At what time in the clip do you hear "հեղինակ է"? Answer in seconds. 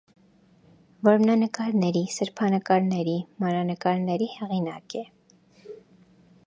4.39-5.05